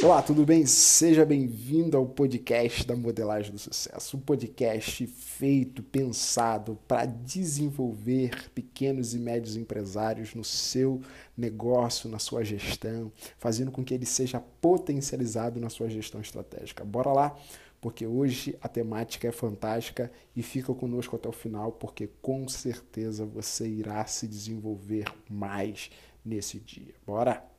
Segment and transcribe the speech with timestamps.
[0.00, 0.64] Olá, tudo bem?
[0.64, 4.16] Seja bem-vindo ao podcast da Modelagem do Sucesso.
[4.16, 11.02] Um podcast feito, pensado para desenvolver pequenos e médios empresários no seu
[11.36, 16.84] negócio, na sua gestão, fazendo com que ele seja potencializado na sua gestão estratégica.
[16.84, 17.36] Bora lá,
[17.80, 23.26] porque hoje a temática é fantástica e fica conosco até o final, porque com certeza
[23.26, 25.90] você irá se desenvolver mais
[26.24, 26.94] nesse dia.
[27.04, 27.57] Bora!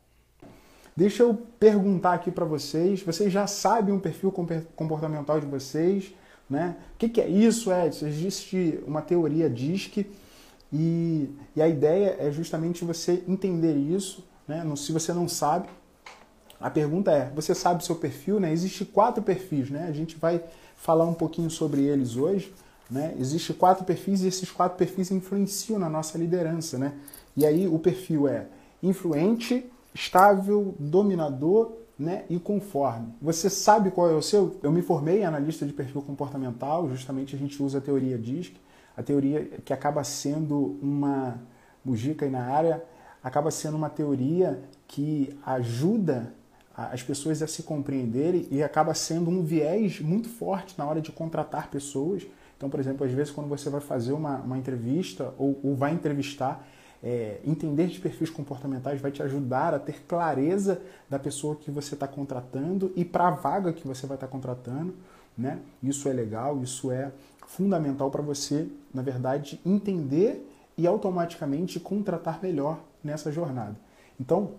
[1.00, 3.02] Deixa eu perguntar aqui para vocês.
[3.02, 4.34] Vocês já sabem o perfil
[4.76, 6.14] comportamental de vocês,
[6.50, 6.76] né?
[6.94, 8.06] O que, que é isso, Edson?
[8.06, 10.06] Existe uma teoria DISC
[10.74, 14.62] e, e, a ideia é justamente você entender isso, né?
[14.76, 15.70] Se você não sabe,
[16.60, 18.52] a pergunta é: você sabe o seu perfil, né?
[18.52, 19.88] Existem quatro perfis, né?
[19.88, 20.44] A gente vai
[20.76, 22.54] falar um pouquinho sobre eles hoje.
[22.92, 23.16] Né?
[23.18, 26.78] Existem quatro perfis e esses quatro perfis influenciam na nossa liderança.
[26.78, 26.92] Né?
[27.38, 28.48] E aí o perfil é
[28.84, 33.14] influente, estável, dominador né, e conforme.
[33.22, 34.58] Você sabe qual é o seu?
[34.64, 38.56] Eu me formei em analista de perfil comportamental, justamente a gente usa a teoria DISC,
[38.96, 41.40] a teoria que acaba sendo uma,
[41.84, 42.84] Mujica aí na área,
[43.24, 46.34] acaba sendo uma teoria que ajuda
[46.76, 51.12] as pessoas a se compreenderem e acaba sendo um viés muito forte na hora de
[51.12, 52.26] contratar pessoas.
[52.56, 55.94] Então, por exemplo, às vezes quando você vai fazer uma, uma entrevista ou, ou vai
[55.94, 56.66] entrevistar,
[57.04, 61.94] é, entender de perfis comportamentais vai te ajudar a ter clareza da pessoa que você
[61.94, 64.94] está contratando e para a vaga que você vai estar tá contratando.
[65.38, 65.60] Né?
[65.82, 67.12] Isso é legal, isso é
[67.48, 70.46] fundamental para você, na verdade, entender
[70.78, 73.76] e automaticamente contratar melhor nessa jornada.
[74.20, 74.52] Então,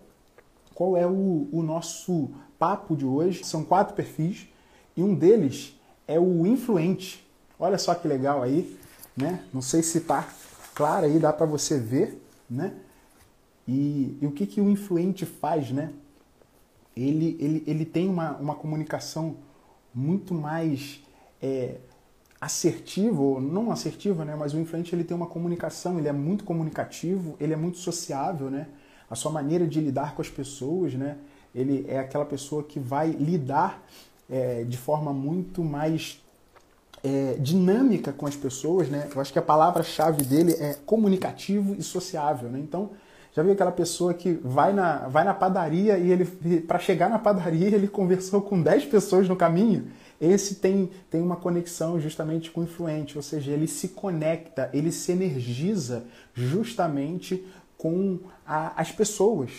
[0.75, 3.45] qual é o, o nosso papo de hoje?
[3.45, 4.49] São quatro perfis
[4.97, 7.27] e um deles é o influente.
[7.59, 8.79] Olha só que legal aí,
[9.15, 9.45] né?
[9.53, 10.27] Não sei se está
[10.75, 12.75] claro aí, dá para você ver né?
[13.69, 15.93] E, e, o que, que o influente faz, né?
[16.97, 19.37] Ele, ele, ele tem uma, uma comunicação
[19.95, 21.01] muito mais
[21.41, 21.77] é,
[22.41, 24.35] assertiva, ou não assertiva, né?
[24.35, 28.51] Mas o influente ele tem uma comunicação, ele é muito comunicativo, ele é muito sociável,
[28.51, 28.67] né?
[29.09, 31.19] A sua maneira de lidar com as pessoas, né?
[31.55, 33.83] Ele é aquela pessoa que vai lidar
[34.29, 36.23] é, de forma muito mais
[37.03, 39.09] é, dinâmica com as pessoas, né?
[39.15, 42.59] Eu acho que a palavra-chave dele é comunicativo e sociável, né?
[42.59, 42.91] Então,
[43.33, 46.25] já viu aquela pessoa que vai na, vai na padaria e ele,
[46.61, 49.89] para chegar na padaria, ele conversou com 10 pessoas no caminho?
[50.21, 54.93] Esse tem, tem uma conexão justamente com o influente, ou seja, ele se conecta, ele
[54.93, 57.47] se energiza justamente
[57.79, 59.51] com a, as pessoas.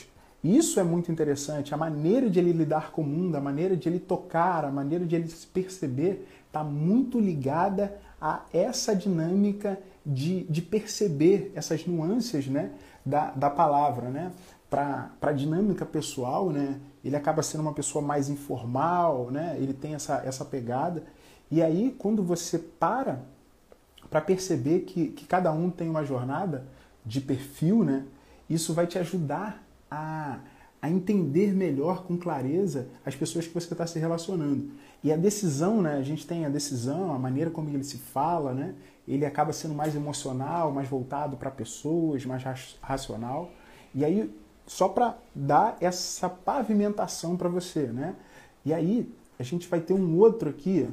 [0.44, 3.88] Isso é muito interessante, a maneira de ele lidar com o mundo, a maneira de
[3.88, 10.44] ele tocar, a maneira de ele se perceber está muito ligada a essa dinâmica de,
[10.44, 12.72] de perceber essas nuances né,
[13.06, 14.10] da, da palavra.
[14.10, 14.34] Né?
[14.70, 19.96] Para a dinâmica pessoal, né, ele acaba sendo uma pessoa mais informal, né, ele tem
[19.96, 21.04] essa, essa pegada.
[21.50, 23.20] E aí, quando você para
[24.10, 26.66] para perceber que, que cada um tem uma jornada
[27.06, 28.04] de perfil, né,
[28.50, 30.40] isso vai te ajudar a,
[30.82, 34.70] a entender melhor, com clareza, as pessoas que você está se relacionando.
[35.04, 35.98] E a decisão, né?
[35.98, 38.76] A gente tem a decisão, a maneira como ele se fala, né?
[39.08, 42.44] Ele acaba sendo mais emocional, mais voltado para pessoas, mais
[42.82, 43.52] racional.
[43.96, 44.32] E aí,
[44.68, 48.16] só para dar essa pavimentação para você, né?
[48.64, 50.88] E aí, a gente vai ter um outro aqui,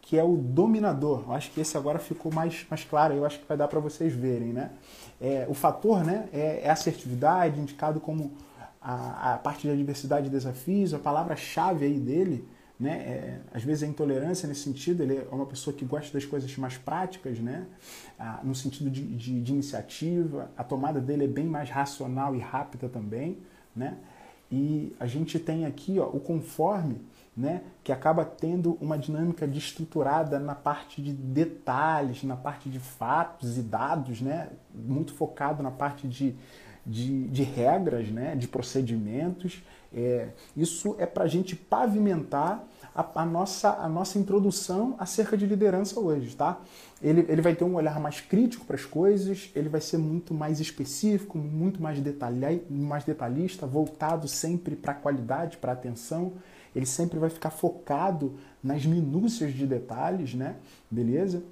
[0.00, 1.22] que é o dominador.
[1.28, 3.78] Eu acho que esse agora ficou mais, mais claro, eu acho que vai dar para
[3.78, 4.72] vocês verem, né?
[5.20, 8.32] É, o fator, né, é, é assertividade, indicado como
[8.82, 12.46] a, a parte de adversidade e desafios, a palavra-chave aí dele
[12.78, 12.90] né?
[12.90, 16.56] É, às vezes a intolerância nesse sentido, ele é uma pessoa que gosta das coisas
[16.56, 17.66] mais práticas, né?
[18.18, 22.40] Ah, no sentido de, de, de, iniciativa, a tomada dele é bem mais racional e
[22.40, 23.38] rápida também,
[23.74, 23.96] né?
[24.50, 27.00] E a gente tem aqui ó, o conforme,
[27.36, 27.62] né?
[27.82, 33.58] que acaba tendo uma dinâmica de estruturada na parte de detalhes, na parte de fatos
[33.58, 34.50] e dados, né?
[34.72, 36.36] muito focado na parte de,
[36.86, 38.36] de, de regras, né?
[38.36, 39.62] de procedimentos
[39.94, 45.46] é, isso é para a gente pavimentar a, a, nossa, a nossa introdução acerca de
[45.46, 46.60] liderança hoje, tá?
[47.02, 50.32] Ele, ele vai ter um olhar mais crítico para as coisas, ele vai ser muito
[50.32, 56.32] mais específico, muito mais, detalha, mais detalhista, voltado sempre para a qualidade, para a atenção.
[56.74, 60.56] Ele sempre vai ficar focado nas minúcias de detalhes, né?
[60.90, 61.42] Beleza?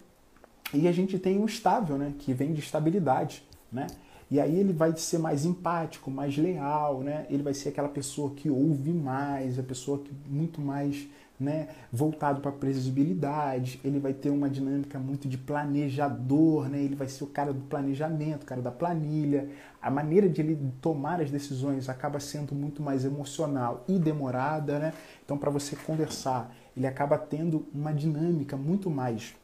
[0.73, 2.15] E a gente tem o estável, né?
[2.19, 3.87] Que vem de estabilidade, né?
[4.33, 7.27] E aí ele vai ser mais empático, mais leal, né?
[7.29, 11.07] Ele vai ser aquela pessoa que ouve mais, a pessoa que muito mais
[11.39, 16.95] né, voltado para a previsibilidade, ele vai ter uma dinâmica muito de planejador, né, ele
[16.95, 19.51] vai ser o cara do planejamento, o cara da planilha.
[19.83, 24.79] A maneira de ele tomar as decisões acaba sendo muito mais emocional e demorada.
[24.79, 24.95] Né?
[25.23, 29.35] Então, para você conversar, ele acaba tendo uma dinâmica muito mais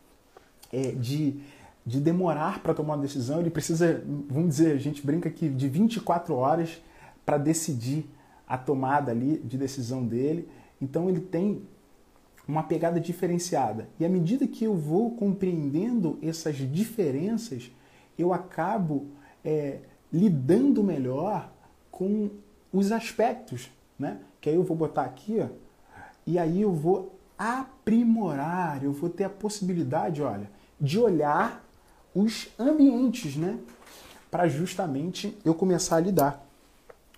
[0.73, 1.41] é, de,
[1.89, 3.41] de demorar para tomar uma decisão.
[3.41, 6.83] Ele precisa, vamos dizer, a gente brinca aqui, de 24 horas
[7.25, 8.05] para decidir
[8.47, 10.47] a tomada ali de decisão dele.
[10.83, 11.63] Então ele tem
[12.47, 13.89] uma pegada diferenciada.
[13.99, 17.73] E à medida que eu vou compreendendo essas diferenças,
[18.19, 19.07] eu acabo
[19.43, 19.79] é,
[20.13, 21.51] lidando melhor
[21.91, 22.29] com
[22.71, 24.19] os aspectos, né?
[24.43, 25.49] Que aí eu vou botar aqui, ó,
[26.27, 31.67] e aí eu vou aprimorar, eu vou ter a possibilidade, olha, de olhar
[32.15, 33.59] os ambientes, né?
[34.31, 36.45] Para justamente eu começar a lidar.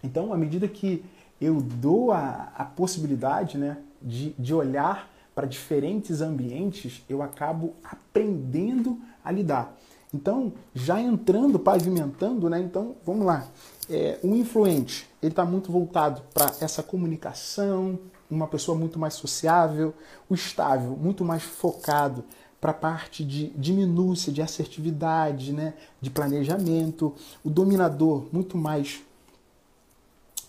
[0.02, 1.04] Então, à medida que
[1.40, 8.98] eu dou a, a possibilidade, né, de, de olhar para diferentes ambientes, eu acabo aprendendo
[9.24, 9.76] a lidar.
[10.12, 12.60] Então, já entrando, pavimentando, né?
[12.60, 13.46] Então, vamos lá.
[13.88, 17.98] É, o influente, ele está muito voltado para essa comunicação,
[18.28, 19.94] uma pessoa muito mais sociável.
[20.28, 22.24] O estável, muito mais focado
[22.60, 25.74] para a parte de, de minúcia, de assertividade, né?
[26.00, 27.14] de planejamento.
[27.42, 29.02] O dominador, muito mais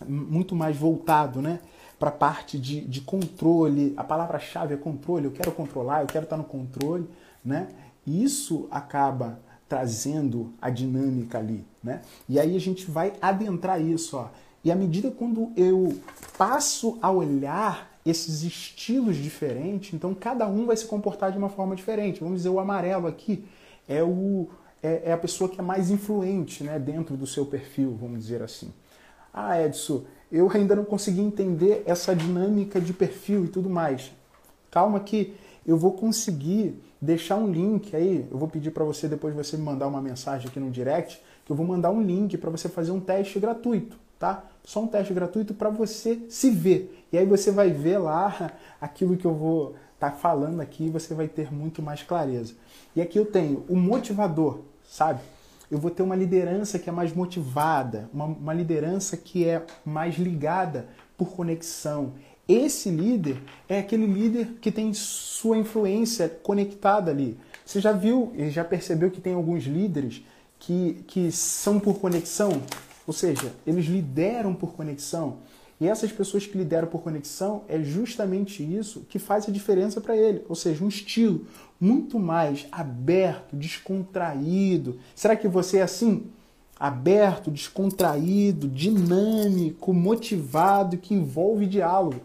[0.04, 1.60] muito mais voltado né?
[1.96, 3.94] para a parte de, de controle.
[3.96, 5.26] A palavra-chave é controle.
[5.26, 7.08] Eu quero controlar, eu quero estar no controle,
[7.44, 7.68] né?
[8.04, 9.38] Isso acaba
[9.68, 12.02] trazendo a dinâmica ali, né?
[12.28, 14.30] E aí a gente vai adentrar isso, ó.
[14.64, 15.96] E à medida quando eu
[16.36, 21.76] passo a olhar esses estilos diferentes, então cada um vai se comportar de uma forma
[21.76, 22.20] diferente.
[22.20, 23.44] Vamos dizer, o amarelo aqui
[23.88, 24.48] é, o,
[24.82, 28.42] é, é a pessoa que é mais influente né, dentro do seu perfil, vamos dizer
[28.42, 28.72] assim.
[29.32, 34.12] Ah, Edson, eu ainda não consegui entender essa dinâmica de perfil e tudo mais.
[34.70, 35.34] Calma que
[35.66, 39.62] eu vou conseguir deixar um link aí, eu vou pedir para você depois você me
[39.62, 42.92] mandar uma mensagem aqui no direct, que eu vou mandar um link para você fazer
[42.92, 44.44] um teste gratuito, tá?
[44.62, 47.04] Só um teste gratuito para você se ver.
[47.12, 51.12] E aí você vai ver lá aquilo que eu vou estar tá falando aqui, você
[51.12, 52.54] vai ter muito mais clareza.
[52.94, 55.20] E aqui eu tenho o motivador, sabe?
[55.72, 60.16] eu vou ter uma liderança que é mais motivada, uma, uma liderança que é mais
[60.16, 60.86] ligada
[61.16, 62.12] por conexão.
[62.46, 67.38] Esse líder é aquele líder que tem sua influência conectada ali.
[67.64, 70.22] Você já viu e já percebeu que tem alguns líderes
[70.58, 72.60] que, que são por conexão?
[73.06, 75.38] Ou seja, eles lideram por conexão.
[75.80, 80.16] E essas pessoas que lideram por conexão é justamente isso que faz a diferença para
[80.16, 80.44] ele.
[80.48, 81.44] Ou seja, um estilo
[81.80, 85.00] muito mais aberto, descontraído.
[85.14, 86.26] Será que você é assim?
[86.78, 92.20] Aberto, descontraído, dinâmico, motivado, que envolve diálogo.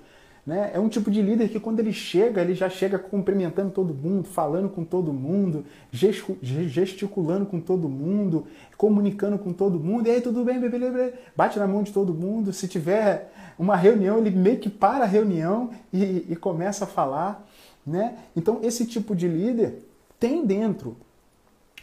[0.47, 0.71] Né?
[0.73, 4.23] É um tipo de líder que quando ele chega, ele já chega cumprimentando todo mundo,
[4.29, 8.47] falando com todo mundo, gesticulando com todo mundo,
[8.77, 10.07] comunicando com todo mundo.
[10.07, 11.15] E aí, tudo bem, bebê?
[11.35, 12.53] Bate na mão de todo mundo.
[12.53, 13.29] Se tiver
[13.59, 17.45] uma reunião, ele meio que para a reunião e, e começa a falar.
[17.85, 18.15] Né?
[18.33, 19.83] Então, esse tipo de líder
[20.17, 20.95] tem dentro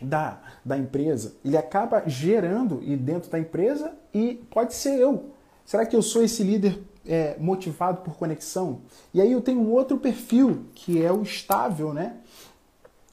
[0.01, 5.27] da, da empresa, ele acaba gerando e dentro da empresa e pode ser eu.
[5.67, 8.81] Será que eu sou esse líder é, motivado por conexão.
[9.13, 12.17] E aí eu tenho um outro perfil, que é o estável, né?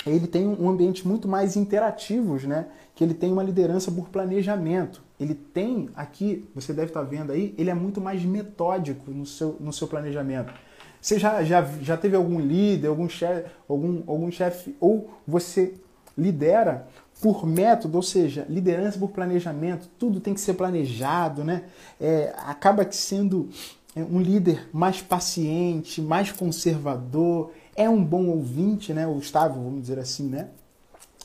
[0.06, 2.68] Ele tem um ambiente muito mais interativo, né?
[2.96, 5.04] Que ele tem uma liderança por planejamento.
[5.20, 9.58] Ele tem aqui, você deve estar vendo aí, ele é muito mais metódico no seu,
[9.60, 10.52] no seu planejamento.
[11.00, 15.76] Você já, já, já teve algum líder, algum chefe, algum, algum chefe, ou você
[16.18, 16.88] lidera
[17.22, 21.66] por método, ou seja, liderança por planejamento, tudo tem que ser planejado, né?
[22.00, 23.50] É, acaba sendo
[23.96, 29.06] um líder mais paciente, mais conservador, é um bom ouvinte, né?
[29.08, 30.50] O estável, vamos dizer assim, né?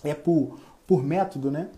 [0.03, 1.69] É por, por método, né?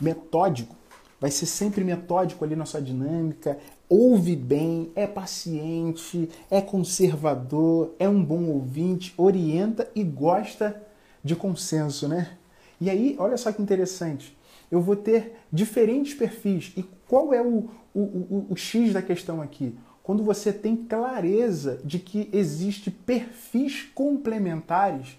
[0.00, 0.74] Metódico.
[1.20, 3.56] Vai ser sempre metódico ali na sua dinâmica,
[3.88, 10.82] ouve bem, é paciente, é conservador, é um bom ouvinte, orienta e gosta
[11.22, 12.36] de consenso, né?
[12.80, 14.36] E aí, olha só que interessante.
[14.68, 16.72] Eu vou ter diferentes perfis.
[16.76, 19.76] E qual é o, o, o, o X da questão aqui?
[20.02, 25.18] Quando você tem clareza de que existe perfis complementares,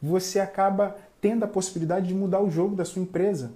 [0.00, 3.52] você acaba tendo a possibilidade de mudar o jogo da sua empresa.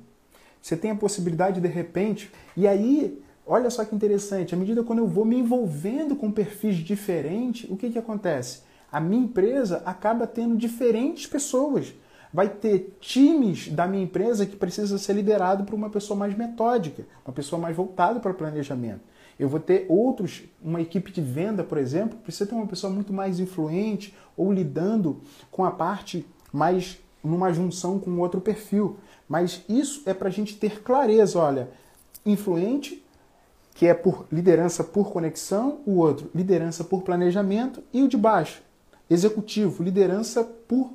[0.61, 5.01] Você tem a possibilidade de repente, e aí, olha só que interessante, à medida quando
[5.01, 8.63] eu vou me envolvendo com perfis diferentes, o que, que acontece?
[8.91, 11.95] A minha empresa acaba tendo diferentes pessoas.
[12.33, 17.05] vai ter times da minha empresa que precisa ser liderado por uma pessoa mais metódica,
[17.27, 19.01] uma pessoa mais voltada para o planejamento.
[19.39, 23.13] Eu vou ter outros, uma equipe de venda, por exemplo, precisa ter uma pessoa muito
[23.13, 25.21] mais influente ou lidando
[25.51, 28.97] com a parte mais numa junção com outro perfil.
[29.29, 31.71] Mas isso é para a gente ter clareza, olha,
[32.27, 33.05] influente,
[33.75, 38.63] que é por liderança por conexão, o outro, liderança por planejamento, e o de baixo,
[39.09, 40.93] executivo, liderança por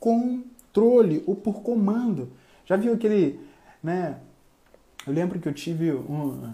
[0.00, 2.30] controle ou por comando.
[2.64, 3.40] Já viu aquele,
[3.82, 4.18] né?
[5.06, 6.52] Eu lembro que eu tive um,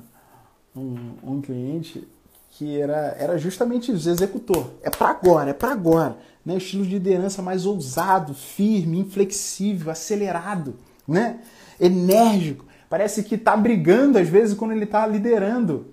[0.75, 2.07] um, um cliente
[2.50, 4.71] que era, era justamente isso, executor.
[4.83, 6.17] É para agora, é para agora.
[6.45, 6.57] Né?
[6.57, 10.76] Estilo de liderança mais ousado, firme, inflexível, acelerado,
[11.09, 11.41] né?
[11.81, 12.64] enérgico.
[12.91, 15.87] Parece que está brigando às vezes quando ele está liderando.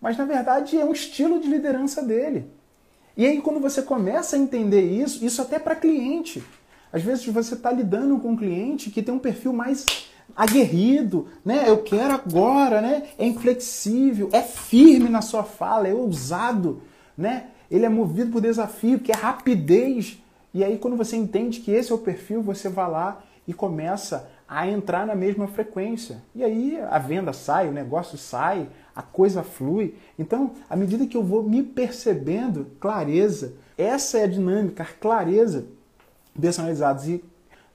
[0.00, 2.46] Mas na verdade é um estilo de liderança dele.
[3.16, 6.42] E aí quando você começa a entender isso, isso até para cliente.
[6.92, 11.64] Às vezes você está lidando com um cliente que tem um perfil mais aguerrido, né?
[11.66, 13.04] Eu quero agora, né?
[13.18, 16.82] É inflexível, é firme na sua fala, é ousado,
[17.16, 17.46] né?
[17.70, 20.22] Ele é movido por desafio, que é rapidez.
[20.54, 24.28] E aí quando você entende que esse é o perfil, você vai lá e começa
[24.48, 26.22] a entrar na mesma frequência.
[26.34, 29.94] E aí a venda sai, o negócio sai, a coisa flui.
[30.18, 35.66] Então, à medida que eu vou me percebendo, clareza, essa é a dinâmica, a clareza
[36.40, 37.06] personalizados.
[37.06, 37.22] E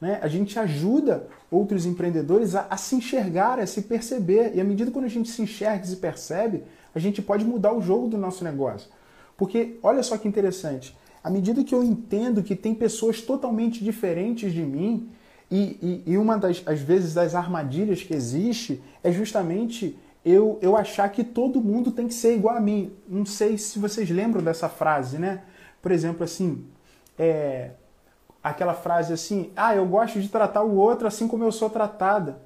[0.02, 4.54] né, a gente ajuda outros empreendedores a, a, se enxergar, a se perceber.
[4.56, 7.74] E à medida que a gente se enxerga e se percebe, a gente pode mudar
[7.74, 8.90] o jogo do nosso negócio.
[9.38, 14.52] Porque olha só que interessante, à medida que eu entendo que tem pessoas totalmente diferentes
[14.52, 15.10] de mim,
[15.50, 19.96] e, e, e uma das, às vezes, das armadilhas que existe é justamente
[20.26, 22.92] eu, eu achar que todo mundo tem que ser igual a mim.
[23.08, 25.44] Não sei se vocês lembram dessa frase, né?
[25.82, 26.64] Por exemplo, assim,
[27.20, 27.72] é,
[28.44, 32.42] aquela frase assim: ah, eu gosto de tratar o outro assim como eu sou tratada.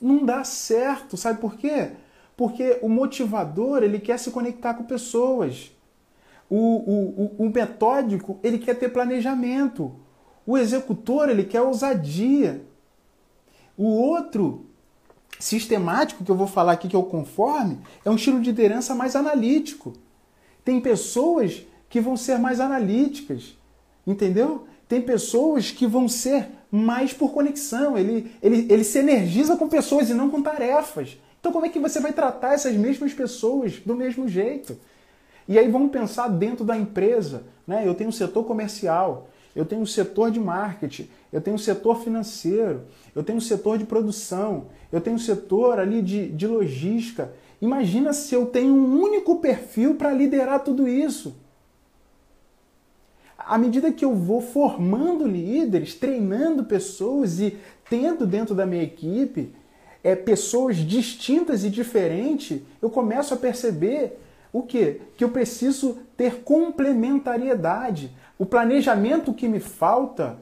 [0.00, 1.90] Não dá certo, sabe por quê?
[2.36, 5.72] Porque o motivador ele quer se conectar com pessoas.
[6.48, 9.94] O, o, o, o metódico ele quer ter planejamento.
[10.46, 12.64] O executor ele quer ousadia.
[13.76, 14.66] O outro
[15.38, 18.94] sistemático que eu vou falar aqui que é o conforme é um estilo de liderança
[18.94, 19.92] mais analítico.
[20.64, 23.58] Tem pessoas que vão ser mais analíticas,
[24.06, 24.66] entendeu?
[24.90, 30.10] Tem pessoas que vão ser mais por conexão, ele, ele, ele se energiza com pessoas
[30.10, 31.16] e não com tarefas.
[31.38, 34.76] Então, como é que você vai tratar essas mesmas pessoas do mesmo jeito?
[35.46, 37.44] E aí vamos pensar dentro da empresa.
[37.64, 37.84] Né?
[37.86, 42.02] Eu tenho um setor comercial, eu tenho um setor de marketing, eu tenho um setor
[42.02, 42.82] financeiro,
[43.14, 47.32] eu tenho um setor de produção, eu tenho um setor ali de, de logística.
[47.62, 51.36] Imagina se eu tenho um único perfil para liderar tudo isso
[53.50, 59.52] à medida que eu vou formando líderes, treinando pessoas e tendo dentro da minha equipe
[60.04, 64.20] é, pessoas distintas e diferentes, eu começo a perceber
[64.52, 65.00] o quê?
[65.16, 68.12] Que eu preciso ter complementariedade.
[68.38, 70.38] O planejamento que me falta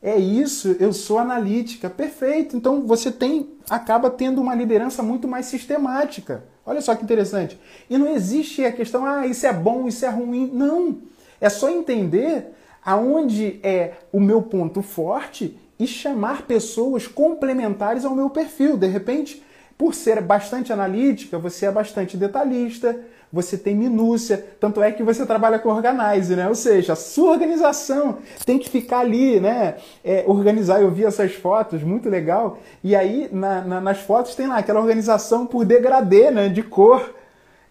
[0.00, 1.90] é isso, eu sou analítica.
[1.90, 2.56] Perfeito.
[2.56, 6.44] Então você tem acaba tendo uma liderança muito mais sistemática.
[6.64, 7.58] Olha só que interessante.
[7.90, 10.48] E não existe a questão, ah, isso é bom, isso é ruim.
[10.52, 11.10] Não.
[11.42, 18.30] É só entender aonde é o meu ponto forte e chamar pessoas complementares ao meu
[18.30, 18.76] perfil.
[18.76, 19.42] De repente,
[19.76, 22.98] por ser bastante analítica, você é bastante detalhista,
[23.32, 26.46] você tem minúcia, tanto é que você trabalha com organize, né?
[26.48, 29.76] Ou seja, a sua organização tem que ficar ali, né?
[30.04, 32.58] É, organizar, eu vi essas fotos, muito legal.
[32.84, 36.48] E aí, na, na, nas fotos tem lá aquela organização por degradê, né?
[36.48, 37.14] De cor.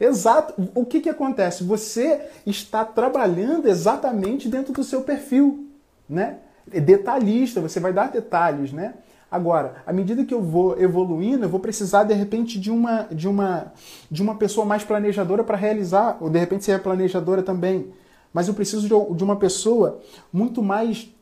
[0.01, 0.55] Exato.
[0.73, 1.63] O que, que acontece?
[1.63, 5.67] Você está trabalhando exatamente dentro do seu perfil,
[6.09, 6.37] né?
[6.65, 8.95] Detalhista, você vai dar detalhes, né?
[9.29, 13.27] Agora, à medida que eu vou evoluindo, eu vou precisar de repente de uma de
[13.27, 13.71] uma
[14.09, 17.93] de uma pessoa mais planejadora para realizar, ou de repente ser planejadora também.
[18.33, 19.99] Mas eu preciso de uma pessoa
[20.33, 21.13] muito mais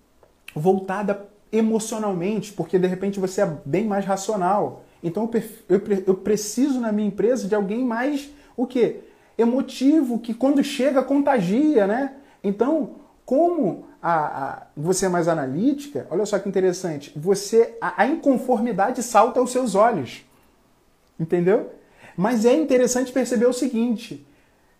[0.55, 4.83] voltada emocionalmente, porque de repente você é bem mais racional.
[5.03, 5.29] Então
[5.67, 8.29] eu, eu, eu preciso na minha empresa de alguém mais
[8.61, 8.97] o que?
[9.37, 12.13] Emotivo, que quando chega contagia, né?
[12.43, 18.07] Então, como a, a, você é mais analítica, olha só que interessante, você a, a
[18.07, 20.25] inconformidade salta aos seus olhos.
[21.19, 21.69] Entendeu?
[22.17, 24.25] Mas é interessante perceber o seguinte: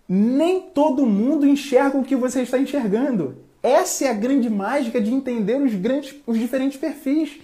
[0.08, 3.38] nem todo mundo enxerga o que você está enxergando.
[3.62, 7.40] Essa é a grande mágica de entender os, grandes, os diferentes perfis.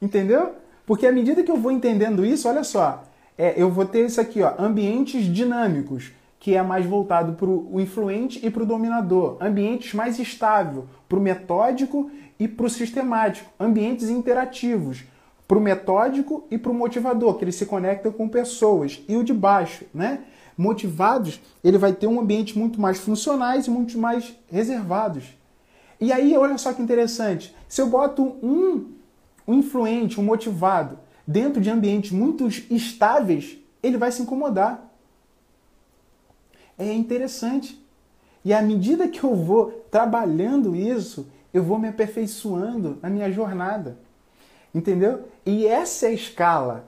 [0.00, 0.54] Entendeu?
[0.86, 3.04] Porque à medida que eu vou entendendo isso, olha só,
[3.36, 7.80] é, eu vou ter isso aqui, ó, ambientes dinâmicos, que é mais voltado para o
[7.80, 9.38] influente e para o dominador.
[9.40, 13.50] Ambientes mais estável para o metódico e para o sistemático.
[13.58, 15.04] Ambientes interativos
[15.48, 19.02] para o metódico e para o motivador, que ele se conecta com pessoas.
[19.08, 20.20] E o de baixo, né?
[20.56, 25.36] Motivados, ele vai ter um ambiente muito mais funcionais e muito mais reservados.
[26.00, 27.54] E aí, olha só que interessante.
[27.68, 28.92] Se eu boto um,
[29.48, 34.90] um influente, um motivado, dentro de ambientes muito estáveis, ele vai se incomodar.
[36.78, 37.82] É interessante.
[38.44, 43.98] E à medida que eu vou trabalhando isso, eu vou me aperfeiçoando na minha jornada.
[44.74, 45.28] Entendeu?
[45.46, 46.86] E essa é a escala.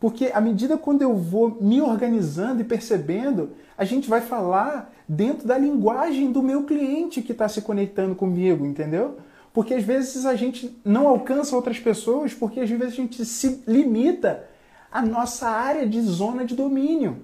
[0.00, 5.46] Porque à medida quando eu vou me organizando e percebendo, a gente vai falar dentro
[5.46, 9.16] da linguagem do meu cliente que está se conectando comigo, entendeu?
[9.54, 13.62] Porque às vezes a gente não alcança outras pessoas porque às vezes a gente se
[13.68, 14.44] limita
[14.90, 17.22] à nossa área de zona de domínio.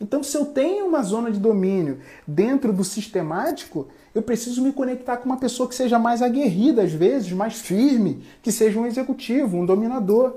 [0.00, 5.16] Então, se eu tenho uma zona de domínio dentro do sistemático, eu preciso me conectar
[5.16, 9.56] com uma pessoa que seja mais aguerrida, às vezes, mais firme, que seja um executivo,
[9.56, 10.34] um dominador.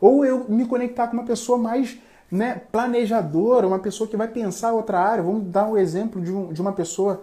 [0.00, 1.98] Ou eu me conectar com uma pessoa mais
[2.30, 5.22] né, planejadora, uma pessoa que vai pensar outra área.
[5.22, 7.22] Vamos dar um exemplo de, um, de uma pessoa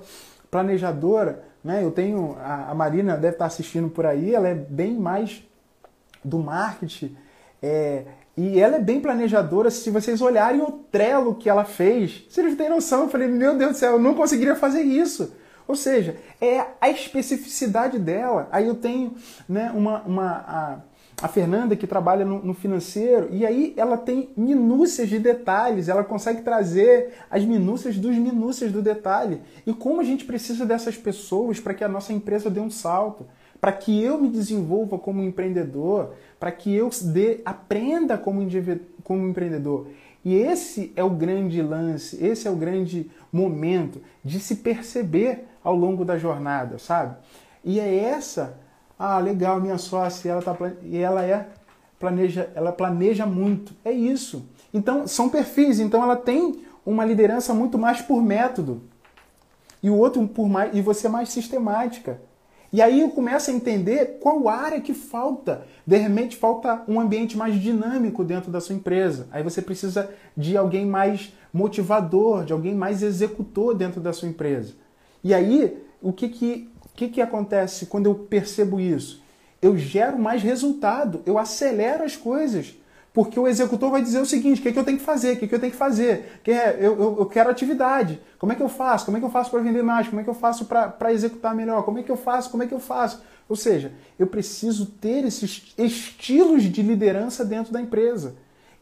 [0.51, 1.46] planejadora.
[1.63, 1.83] Né?
[1.83, 5.43] Eu tenho, a, a Marina deve estar assistindo por aí, ela é bem mais
[6.23, 7.15] do marketing.
[7.61, 8.03] É,
[8.35, 9.71] e ela é bem planejadora.
[9.71, 13.03] Se vocês olharem o trelo que ela fez, vocês têm noção.
[13.03, 15.33] Eu falei, meu Deus do céu, eu não conseguiria fazer isso.
[15.67, 18.47] Ou seja, é a especificidade dela.
[18.51, 19.15] Aí eu tenho
[19.49, 20.77] né, uma, uma a,
[21.21, 25.89] a Fernanda que trabalha no, no, financeiro e aí ela tem minúcias de detalhes.
[25.89, 29.41] Ela consegue trazer as minúcias dos minúcias do detalhe.
[29.65, 33.25] E como a gente precisa dessas pessoas para que a nossa empresa dê um salto,
[33.59, 38.47] para que eu me desenvolva como empreendedor, para que eu dê, aprenda como,
[39.03, 39.87] como empreendedor.
[40.23, 45.75] E esse é o grande lance, esse é o grande momento de se perceber ao
[45.75, 47.15] longo da jornada, sabe?
[47.63, 48.59] E é essa,
[48.97, 51.47] ah, legal, minha sócia, ela tá e ela é
[51.99, 53.73] planeja, ela planeja muito.
[53.83, 54.49] É isso.
[54.73, 58.81] Então, são perfis, então ela tem uma liderança muito mais por método.
[59.81, 62.19] E o outro por mais e você mais sistemática.
[62.71, 65.65] E aí eu começo a entender qual área que falta.
[65.85, 69.27] De repente falta um ambiente mais dinâmico dentro da sua empresa.
[69.31, 74.73] Aí você precisa de alguém mais motivador, de alguém mais executor dentro da sua empresa.
[75.23, 79.23] E aí, o que que, que, que acontece quando eu percebo isso?
[79.61, 82.75] Eu gero mais resultado, eu acelero as coisas.
[83.13, 85.33] Porque o executor vai dizer o seguinte: o que, que eu tenho que fazer?
[85.33, 86.39] O que, que eu tenho que fazer?
[86.43, 88.19] Que é, eu, eu, eu, quero atividade.
[88.37, 89.05] Como é que eu faço?
[89.05, 90.07] Como é que eu faço para vender mais?
[90.07, 91.83] Como é que eu faço para executar melhor?
[91.83, 92.49] Como é que eu faço?
[92.49, 93.23] Como é que eu faço?
[93.49, 98.35] Ou seja, eu preciso ter esses estilos de liderança dentro da empresa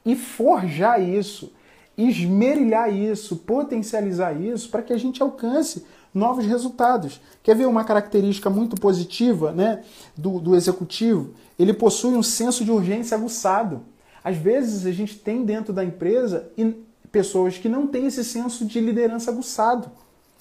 [0.06, 1.54] e forjar isso,
[1.98, 7.20] esmerilhar isso, potencializar isso para que a gente alcance novos resultados.
[7.44, 9.84] Quer ver uma característica muito positiva né,
[10.16, 11.34] do, do executivo?
[11.60, 13.84] Ele possui um senso de urgência aguçado.
[14.24, 16.50] Às vezes a gente tem dentro da empresa
[17.12, 19.92] pessoas que não têm esse senso de liderança aguçado,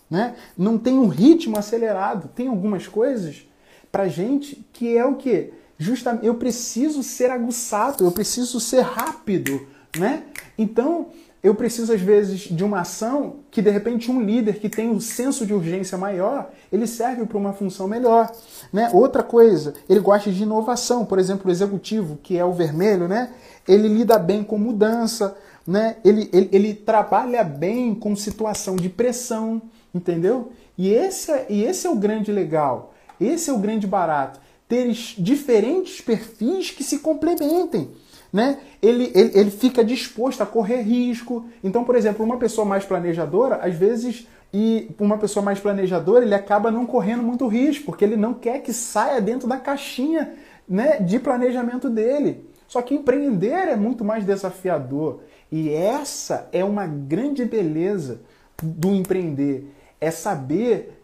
[0.09, 0.37] né?
[0.57, 2.31] não tem um ritmo acelerado.
[2.35, 3.47] Tem algumas coisas
[3.91, 5.53] para gente que é o que?
[5.77, 10.23] Justamente, eu preciso ser aguçado, eu preciso ser rápido, né?
[10.57, 11.09] Então,
[11.45, 14.99] eu preciso, às vezes, de uma ação que, de repente, um líder que tem um
[14.99, 18.33] senso de urgência maior, ele serve para uma função melhor.
[18.73, 18.89] Né?
[18.95, 21.05] Outra coisa, ele gosta de inovação.
[21.05, 23.31] Por exemplo, o executivo, que é o vermelho, né?
[23.69, 25.97] ele lida bem com mudança, né?
[26.03, 29.61] ele, ele, ele trabalha bem com situação de pressão,
[29.95, 30.51] entendeu?
[30.79, 34.41] E esse, é, e esse é o grande legal, esse é o grande barato.
[34.67, 37.91] Ter diferentes perfis que se complementem
[38.35, 38.59] né?
[38.83, 41.47] Ele, ele, ele fica disposto a correr risco.
[41.63, 46.35] Então, por exemplo, uma pessoa mais planejadora, às vezes, e uma pessoa mais planejadora, ele
[46.35, 50.35] acaba não correndo muito risco, porque ele não quer que saia dentro da caixinha
[50.69, 52.45] né, de planejamento dele.
[52.67, 55.21] Só que empreender é muito mais desafiador.
[55.53, 58.21] E essa é uma grande beleza
[58.61, 59.73] do empreender.
[60.01, 61.01] É saber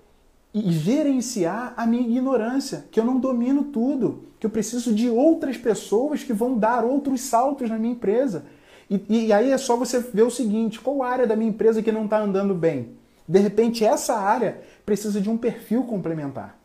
[0.53, 5.57] e gerenciar a minha ignorância, que eu não domino tudo que eu preciso de outras
[5.57, 8.47] pessoas que vão dar outros saltos na minha empresa.
[8.89, 11.93] E, e aí é só você ver o seguinte: qual área da minha empresa que
[11.93, 12.97] não está andando bem?
[13.29, 16.61] De repente, essa área precisa de um perfil complementar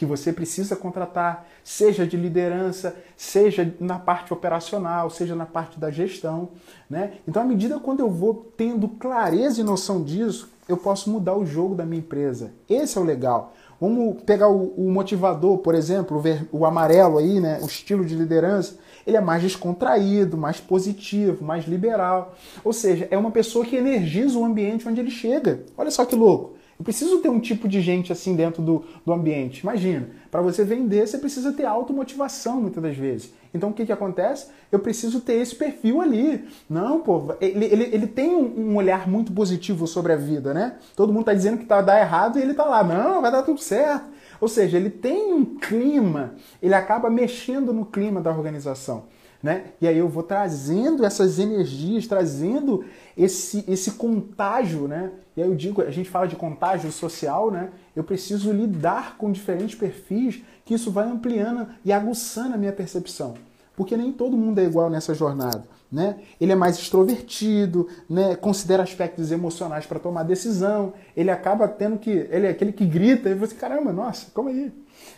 [0.00, 5.90] que você precisa contratar, seja de liderança, seja na parte operacional, seja na parte da
[5.90, 6.48] gestão.
[6.88, 7.18] Né?
[7.28, 11.44] Então, à medida quando eu vou tendo clareza e noção disso, eu posso mudar o
[11.44, 12.50] jogo da minha empresa.
[12.66, 13.52] Esse é o legal.
[13.80, 17.58] Vamos pegar o, o motivador, por exemplo, o, ver, o amarelo aí, né?
[17.62, 18.76] O estilo de liderança.
[19.06, 22.34] Ele é mais descontraído, mais positivo, mais liberal.
[22.62, 25.64] Ou seja, é uma pessoa que energiza o ambiente onde ele chega.
[25.78, 26.59] Olha só que louco.
[26.80, 29.60] Eu preciso ter um tipo de gente assim dentro do, do ambiente.
[29.60, 33.34] Imagina, para você vender, você precisa ter automotivação muitas das vezes.
[33.52, 34.46] Então o que, que acontece?
[34.72, 36.42] Eu preciso ter esse perfil ali.
[36.70, 40.78] Não, pô, ele, ele, ele tem um, um olhar muito positivo sobre a vida, né?
[40.96, 42.82] Todo mundo está dizendo que tá dar errado e ele está lá.
[42.82, 44.06] Não, vai dar tudo certo.
[44.40, 49.04] Ou seja, ele tem um clima, ele acaba mexendo no clima da organização.
[49.42, 49.64] Né?
[49.80, 52.84] E aí eu vou trazendo essas energias, trazendo
[53.16, 55.12] esse, esse contágio, né?
[55.34, 57.70] E aí eu digo, a gente fala de contágio social, né?
[57.96, 63.34] Eu preciso lidar com diferentes perfis, que isso vai ampliando e aguçando a minha percepção.
[63.74, 66.16] Porque nem todo mundo é igual nessa jornada, né?
[66.38, 68.36] Ele é mais extrovertido, né?
[68.36, 70.92] Considera aspectos emocionais para tomar decisão.
[71.16, 74.70] Ele acaba tendo que, ele é aquele que grita e você, caramba, nossa, como aí,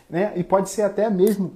[0.09, 0.31] né?
[0.37, 1.51] E pode ser até mesmo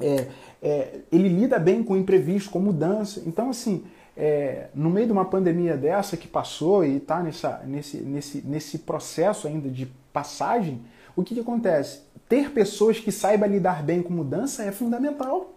[0.00, 0.28] é,
[0.62, 3.22] é, ele lida bem com imprevisto, com mudança.
[3.26, 3.84] Então, assim,
[4.16, 9.46] é, no meio de uma pandemia dessa que passou e está nesse, nesse, nesse processo
[9.46, 10.82] ainda de passagem,
[11.16, 12.02] o que, que acontece?
[12.28, 15.54] Ter pessoas que saibam lidar bem com mudança é fundamental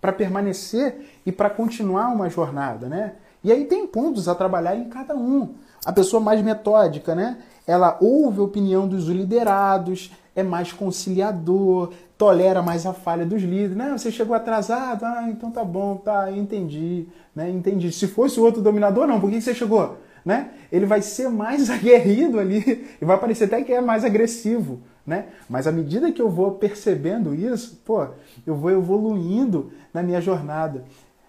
[0.00, 3.14] para permanecer e para continuar uma jornada, né?
[3.42, 5.54] E aí tem pontos a trabalhar em cada um.
[5.84, 7.38] A pessoa mais metódica, né?
[7.66, 13.76] Ela ouve a opinião dos liderados, é mais conciliador, tolera mais a falha dos líderes.
[13.76, 13.90] Né?
[13.96, 17.50] Você chegou atrasado, ah, então tá bom, tá, entendi, né?
[17.50, 17.92] Entendi.
[17.92, 19.98] Se fosse o outro dominador, não, por que você chegou?
[20.24, 20.50] Né?
[20.72, 25.26] Ele vai ser mais aguerrido ali e vai parecer até que é mais agressivo, né?
[25.48, 28.06] Mas à medida que eu vou percebendo isso, pô,
[28.46, 30.84] eu vou evoluindo na minha jornada.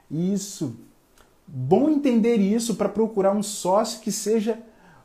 [0.09, 0.77] Isso.
[1.47, 4.57] Bom entender isso para procurar um sócio que seja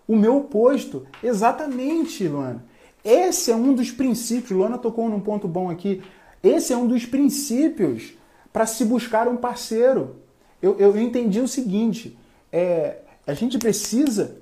[0.06, 1.06] o meu oposto.
[1.22, 2.64] Exatamente, Luana.
[3.04, 6.02] Esse é um dos princípios, Luana tocou num ponto bom aqui.
[6.42, 8.14] Esse é um dos princípios
[8.52, 10.16] para se buscar um parceiro.
[10.60, 12.18] Eu, eu entendi o seguinte:
[12.52, 14.36] é, a gente precisa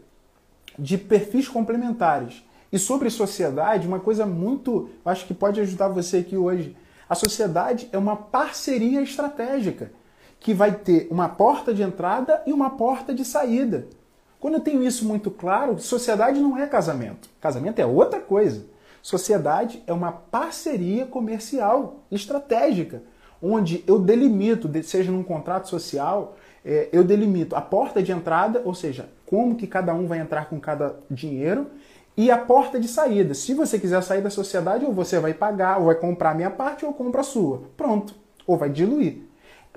[0.79, 2.45] de perfis complementares.
[2.71, 6.77] E sobre sociedade, uma coisa muito, acho que pode ajudar você aqui hoje.
[7.09, 9.91] A sociedade é uma parceria estratégica
[10.39, 13.89] que vai ter uma porta de entrada e uma porta de saída.
[14.41, 17.29] Quando eu tenho isso muito claro, sociedade não é casamento.
[17.41, 18.65] Casamento é outra coisa.
[19.03, 23.03] Sociedade é uma parceria comercial estratégica,
[23.43, 28.75] onde eu delimito, seja num contrato social, é, eu delimito a porta de entrada, ou
[28.75, 31.69] seja, como que cada um vai entrar com cada dinheiro,
[32.17, 33.33] e a porta de saída.
[33.33, 36.51] Se você quiser sair da sociedade, ou você vai pagar, ou vai comprar a minha
[36.51, 37.63] parte, ou compra a sua.
[37.77, 38.15] Pronto.
[38.47, 39.23] Ou vai diluir.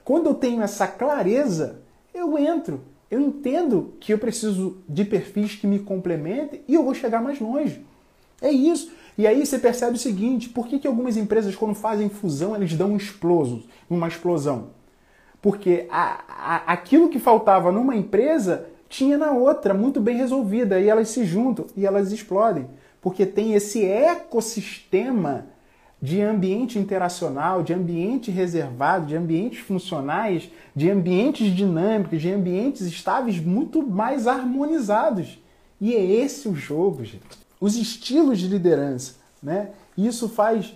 [0.03, 1.81] Quando eu tenho essa clareza,
[2.13, 6.93] eu entro eu entendo que eu preciso de perfis que me complementem e eu vou
[6.93, 7.85] chegar mais longe.
[8.41, 8.89] É isso.
[9.17, 12.73] E aí você percebe o seguinte: por que, que algumas empresas, quando fazem fusão, eles
[12.73, 14.69] dão um exploso, uma explosão?
[15.41, 20.87] Porque a, a, aquilo que faltava numa empresa tinha na outra, muito bem resolvida, e
[20.87, 22.67] elas se juntam e elas explodem.
[23.01, 25.47] Porque tem esse ecossistema
[26.01, 33.39] de ambiente interacional, de ambiente reservado, de ambientes funcionais, de ambientes dinâmicos, de ambientes estáveis
[33.39, 35.39] muito mais harmonizados.
[35.79, 37.23] E é esse o jogo, gente.
[37.59, 39.69] Os estilos de liderança, né?
[39.95, 40.73] Isso faz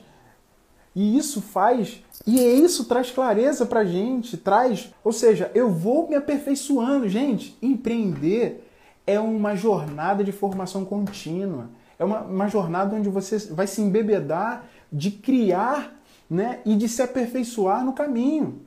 [0.95, 6.07] e isso faz e é isso traz clareza pra gente, traz, ou seja, eu vou
[6.07, 7.57] me aperfeiçoando, gente.
[7.61, 8.65] Empreender
[9.05, 11.69] é uma jornada de formação contínua.
[11.97, 15.93] É uma, uma jornada onde você vai se embebedar de criar
[16.29, 18.61] né, e de se aperfeiçoar no caminho.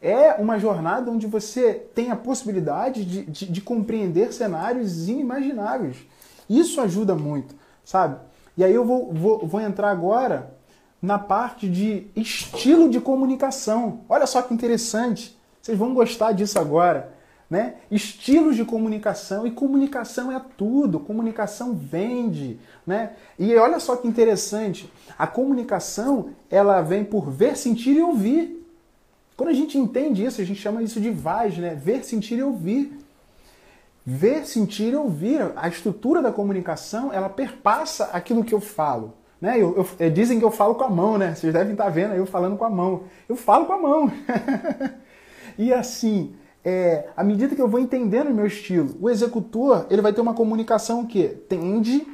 [0.00, 5.96] É uma jornada onde você tem a possibilidade de, de, de compreender cenários inimagináveis.
[6.48, 8.16] Isso ajuda muito, sabe?
[8.56, 10.54] E aí eu vou, vou, vou entrar agora
[11.00, 14.00] na parte de estilo de comunicação.
[14.08, 15.36] Olha só que interessante.
[15.60, 17.17] Vocês vão gostar disso agora
[17.50, 17.76] né?
[17.90, 23.12] Estilos de comunicação e comunicação é tudo, comunicação vende, né?
[23.38, 28.66] E olha só que interessante, a comunicação ela vem por ver, sentir e ouvir.
[29.36, 31.74] Quando a gente entende isso, a gente chama isso de VAS, né?
[31.74, 32.98] Ver, sentir e ouvir.
[34.04, 35.52] Ver, sentir e ouvir.
[35.56, 39.14] A estrutura da comunicação ela perpassa aquilo que eu falo.
[39.40, 39.56] Né?
[39.56, 41.34] Eu, eu, é, dizem que eu falo com a mão, né?
[41.34, 43.04] Vocês devem estar vendo eu falando com a mão.
[43.28, 44.12] Eu falo com a mão.
[45.56, 50.02] e assim, é, à medida que eu vou entendendo o meu estilo, o executor ele
[50.02, 52.06] vai ter uma comunicação que tende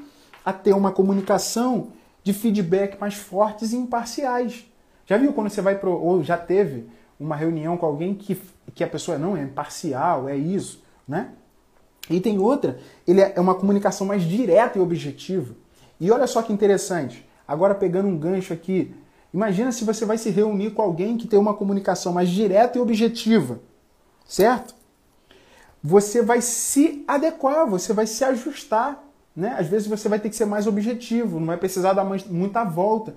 [0.44, 1.88] a ter uma comunicação
[2.22, 4.66] de feedback mais fortes e imparciais.
[5.06, 6.86] Já viu quando você vai pro, ou já teve
[7.18, 8.40] uma reunião com alguém que,
[8.74, 11.30] que a pessoa não é imparcial, é isso, né?
[12.08, 15.54] E tem outra, ele é uma comunicação mais direta e objetiva.
[15.98, 17.26] E olha só que interessante.
[17.48, 18.94] Agora pegando um gancho aqui,
[19.32, 22.80] imagina se você vai se reunir com alguém que tem uma comunicação mais direta e
[22.80, 23.60] objetiva,
[24.26, 24.74] certo?
[25.82, 29.02] Você vai se adequar, você vai se ajustar,
[29.36, 29.56] né?
[29.58, 33.14] Às vezes você vai ter que ser mais objetivo, não vai precisar dar muita volta.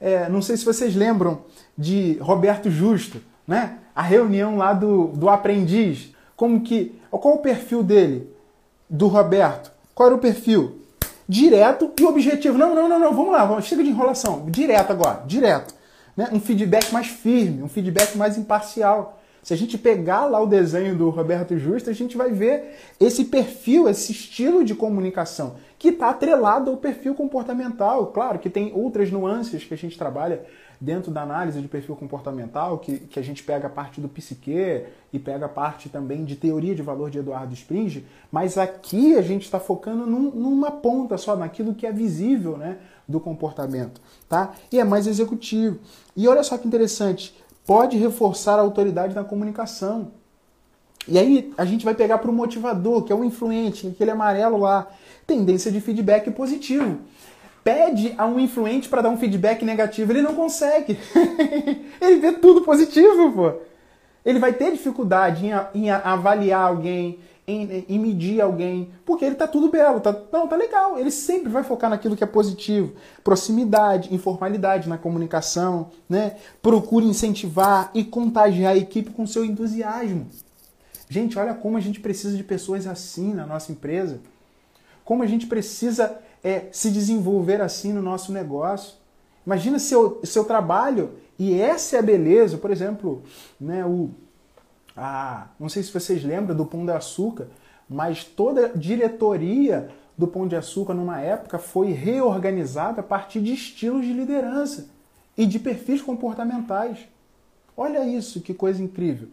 [0.00, 1.42] É, não sei se vocês lembram
[1.76, 3.78] de Roberto Justo, né?
[3.94, 6.14] A reunião lá do, do aprendiz.
[6.36, 6.98] Como que.
[7.10, 8.30] Qual o perfil dele?
[8.88, 9.72] Do Roberto?
[9.94, 10.82] Qual era o perfil?
[11.28, 12.58] Direto e objetivo.
[12.58, 14.44] Não, não, não, não, vamos lá, vamos, chega de enrolação.
[14.50, 15.74] Direto agora, direto.
[16.16, 16.28] Né?
[16.32, 19.15] Um feedback mais firme, um feedback mais imparcial.
[19.46, 23.26] Se a gente pegar lá o desenho do Roberto Justo, a gente vai ver esse
[23.26, 28.08] perfil, esse estilo de comunicação, que está atrelado ao perfil comportamental.
[28.08, 30.44] Claro que tem outras nuances que a gente trabalha
[30.80, 34.82] dentro da análise de perfil comportamental, que, que a gente pega a parte do psique
[35.12, 39.22] e pega a parte também de teoria de valor de Eduardo Springe, mas aqui a
[39.22, 44.00] gente está focando num, numa ponta só, naquilo que é visível né, do comportamento.
[44.28, 44.54] Tá?
[44.72, 45.78] E é mais executivo.
[46.16, 47.32] E olha só que interessante,
[47.66, 50.12] pode reforçar a autoridade na comunicação.
[51.08, 54.56] E aí a gente vai pegar para o motivador, que é o influente, aquele amarelo
[54.58, 54.86] lá.
[55.26, 57.00] Tendência de feedback positivo
[57.66, 60.96] pede a um influente para dar um feedback negativo, ele não consegue.
[62.00, 63.54] ele vê tudo positivo, pô.
[64.24, 69.46] Ele vai ter dificuldade em, em avaliar alguém, em, em, medir alguém, porque ele tá
[69.46, 70.98] tudo belo, tá, não, tá legal.
[70.98, 72.94] Ele sempre vai focar naquilo que é positivo.
[73.22, 76.36] Proximidade, informalidade na comunicação, né?
[76.60, 80.26] Procure incentivar e contagiar a equipe com seu entusiasmo.
[81.08, 84.18] Gente, olha como a gente precisa de pessoas assim na nossa empresa.
[85.04, 88.94] Como a gente precisa é, se desenvolver assim no nosso negócio.
[89.46, 93.22] Imagina seu, seu trabalho, e essa é a beleza, por exemplo,
[93.60, 94.10] né, o,
[94.96, 97.48] a, não sei se vocês lembram do Pão de Açúcar,
[97.88, 103.52] mas toda a diretoria do Pão de Açúcar numa época foi reorganizada a partir de
[103.52, 104.88] estilos de liderança
[105.36, 107.00] e de perfis comportamentais.
[107.76, 109.28] Olha isso, que coisa incrível.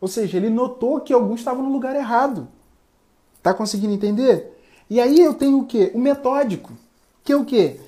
[0.00, 2.48] Ou seja, ele notou que alguns estavam no lugar errado.
[3.42, 4.52] Tá conseguindo entender?
[4.90, 5.92] E aí eu tenho o quê?
[5.94, 6.72] O metódico,
[7.22, 7.80] que é o quê?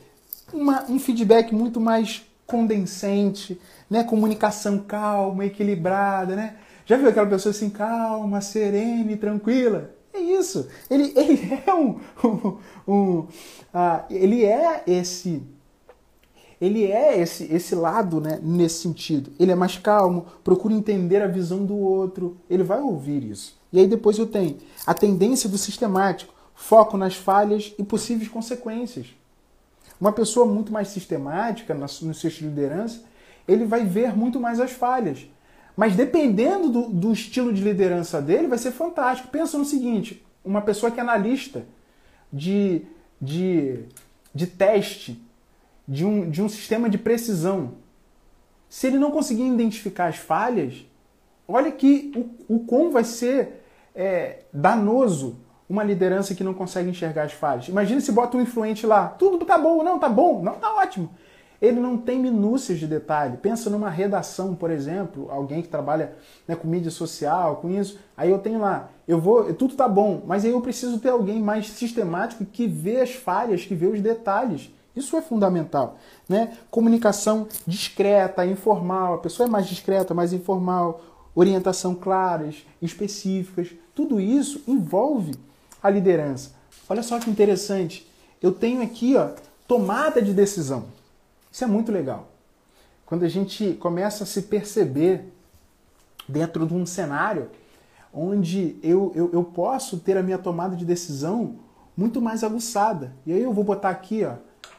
[0.53, 4.05] Uma, um feedback muito mais condensente, né?
[4.05, 6.57] Comunicação calma, equilibrada, né?
[6.89, 9.91] Já viu aquela pessoa assim, calma, serena tranquila?
[10.11, 10.69] É isso.
[10.89, 13.29] Ele, ele é um, um, um uh,
[14.09, 15.43] ele é esse
[16.59, 19.31] ele é esse, esse lado né, nesse sentido.
[19.39, 23.57] Ele é mais calmo, procura entender a visão do outro, ele vai ouvir isso.
[23.71, 29.15] E aí depois eu tenho a tendência do sistemático foco nas falhas e possíveis consequências.
[30.01, 33.03] Uma pessoa muito mais sistemática no seu estilo de liderança,
[33.47, 35.29] ele vai ver muito mais as falhas.
[35.79, 39.29] Mas dependendo do, do estilo de liderança dele, vai ser fantástico.
[39.29, 41.65] Pensa no seguinte: uma pessoa que é analista
[42.33, 42.83] de,
[43.23, 43.85] de,
[44.35, 45.23] de teste,
[45.87, 47.75] de um, de um sistema de precisão,
[48.69, 50.85] se ele não conseguir identificar as falhas,
[51.47, 52.11] olha que
[52.49, 53.63] o, o quão vai ser
[53.95, 55.39] é, danoso
[55.71, 57.69] uma liderança que não consegue enxergar as falhas.
[57.69, 61.09] Imagina se bota um influente lá, tudo tá bom, não, tá bom, não, tá ótimo.
[61.61, 63.37] Ele não tem minúcias de detalhe.
[63.37, 66.15] Pensa numa redação, por exemplo, alguém que trabalha
[66.47, 67.99] né, com mídia social, com isso.
[68.17, 71.41] Aí eu tenho lá, eu vou, tudo tá bom, mas aí eu preciso ter alguém
[71.41, 74.71] mais sistemático que vê as falhas, que vê os detalhes.
[74.95, 75.97] Isso é fundamental,
[76.29, 76.57] né?
[76.71, 79.15] Comunicação discreta, informal.
[79.15, 81.01] A pessoa é mais discreta, mais informal.
[81.35, 83.69] Orientação claras, específicas.
[83.95, 85.35] Tudo isso envolve
[85.81, 86.51] a liderança.
[86.89, 88.09] Olha só que interessante.
[88.43, 89.31] Eu tenho aqui, ó,
[89.69, 90.98] tomada de decisão.
[91.59, 92.29] Isso é muito legal.
[93.05, 95.25] Quando a gente começa a se perceber
[96.29, 97.51] dentro de um cenário
[98.15, 101.57] onde eu, eu, eu posso ter a minha tomada de decisão
[101.97, 103.13] muito mais aguçada.
[103.27, 104.35] E aí eu vou botar aqui, ó,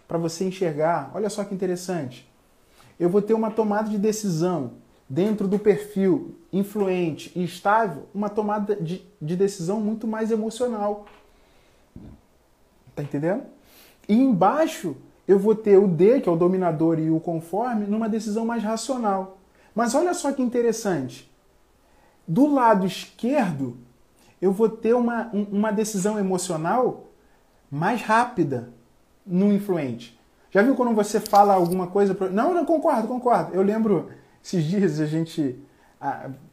[0.08, 1.12] para você enxergar.
[1.14, 2.26] Olha só que interessante.
[2.98, 4.72] Eu vou ter uma tomada de decisão
[5.10, 11.08] dentro do perfil influente e estável, uma tomada de, de decisão muito mais emocional.
[12.96, 13.44] Tá entendendo?
[14.08, 14.96] E embaixo
[15.30, 18.64] eu vou ter o D, que é o dominador, e o conforme, numa decisão mais
[18.64, 19.38] racional.
[19.76, 21.32] Mas olha só que interessante.
[22.28, 23.78] Do lado esquerdo,
[24.42, 27.12] eu vou ter uma, uma decisão emocional
[27.70, 28.74] mais rápida
[29.24, 30.20] no influente.
[30.50, 32.16] Já viu quando você fala alguma coisa?
[32.16, 32.32] Pro...
[32.32, 33.54] Não, não, concordo, concordo.
[33.54, 34.10] Eu lembro
[34.44, 35.60] esses dias a gente,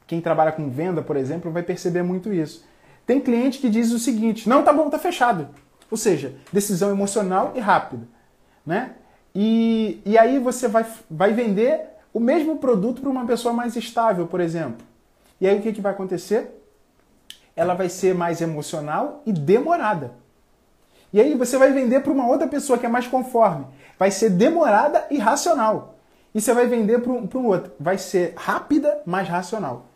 [0.07, 2.62] quem trabalha com venda, por exemplo, vai perceber muito isso.
[3.07, 5.49] Tem cliente que diz o seguinte: não, tá bom, tá fechado.
[5.91, 8.15] Ou seja, decisão emocional e rápida.
[8.66, 8.92] Né?
[9.35, 11.81] E, e aí você vai, vai vender
[12.12, 14.85] o mesmo produto para uma pessoa mais estável, por exemplo.
[15.40, 16.57] E aí o que, que vai acontecer?
[17.57, 20.12] ela vai ser mais emocional e demorada.
[21.12, 23.64] E aí você vai vender para uma outra pessoa que é mais conforme.
[23.98, 25.94] Vai ser demorada e racional.
[26.35, 27.72] E você vai vender para um outro.
[27.81, 29.87] Vai ser rápida, mas racional.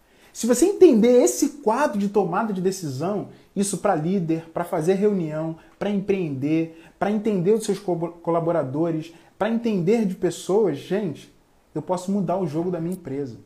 [0.40, 5.59] Se você entender esse quadro de tomada de decisão, isso para líder, para fazer reunião,
[5.79, 11.31] para empreender, para entender os seus colaboradores, para entender de pessoas, gente,
[11.74, 13.37] eu posso mudar o jogo da minha empresa.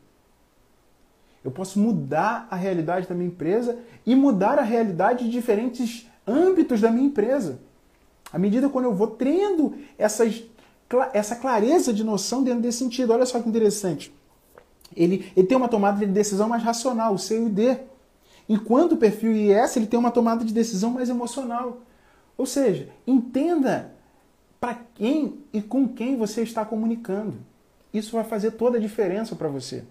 [1.43, 6.79] Eu posso mudar a realidade da minha empresa e mudar a realidade de diferentes âmbitos
[6.79, 7.59] da minha empresa.
[8.31, 10.45] À medida quando eu vou tendo essas,
[11.11, 13.11] essa clareza de noção dentro desse sentido.
[13.11, 14.14] Olha só que interessante.
[14.95, 17.77] Ele, ele tem uma tomada de decisão mais racional, o C e o D.
[18.47, 21.81] Enquanto o perfil IS ele tem uma tomada de decisão mais emocional.
[22.37, 23.91] Ou seja, entenda
[24.59, 27.35] para quem e com quem você está comunicando.
[27.93, 29.83] Isso vai fazer toda a diferença para você.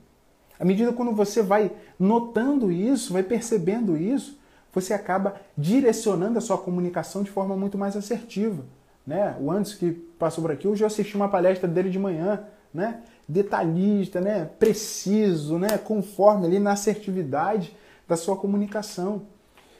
[0.58, 4.38] À medida quando você vai notando isso, vai percebendo isso,
[4.72, 8.64] você acaba direcionando a sua comunicação de forma muito mais assertiva.
[9.06, 9.36] Né?
[9.40, 13.00] O antes que passou por aqui, hoje eu assisti uma palestra dele de manhã, né?
[13.28, 14.48] Detalhista, né?
[14.58, 15.78] preciso, né?
[15.78, 17.74] conforme ali na assertividade
[18.08, 19.22] da sua comunicação.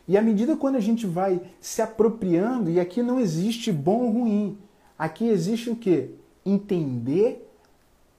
[0.07, 4.11] E à medida quando a gente vai se apropriando, e aqui não existe bom ou
[4.11, 4.59] ruim,
[4.99, 6.11] aqui existe o que?
[6.45, 7.51] Entender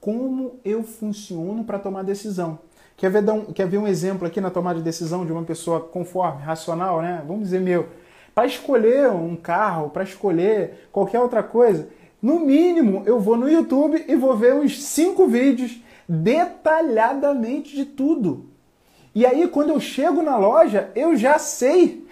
[0.00, 2.58] como eu funciono para tomar decisão.
[2.96, 5.80] Quer ver, um, quer ver um exemplo aqui na tomada de decisão de uma pessoa
[5.80, 7.22] conforme, racional, né?
[7.26, 7.88] Vamos dizer meu.
[8.34, 11.88] Para escolher um carro, para escolher qualquer outra coisa,
[12.26, 18.46] no mínimo eu vou no YouTube e vou ver uns cinco vídeos detalhadamente de tudo.
[19.14, 22.04] E aí, quando eu chego na loja, eu já sei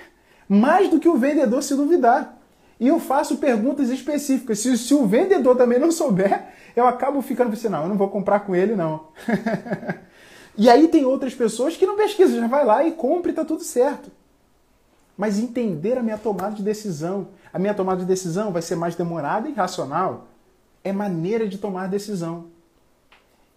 [0.49, 2.39] mais do que o vendedor se duvidar.
[2.79, 4.61] E eu faço perguntas específicas.
[4.61, 6.47] Se, se o vendedor também não souber,
[6.77, 9.09] eu acabo ficando assim, não, eu não vou comprar com ele, não.
[10.57, 13.45] E aí tem outras pessoas que não pesquisam, já vai lá e compra e tá
[13.45, 14.09] tudo certo.
[15.19, 17.27] Mas entender a minha tomada de decisão.
[17.55, 20.27] A minha tomada de decisão vai ser mais demorada e racional.
[20.83, 22.47] É maneira de tomar decisão.